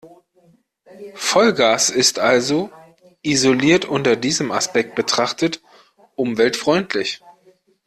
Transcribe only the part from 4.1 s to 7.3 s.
diesem Aspekt betrachtet– umweltfreundlich.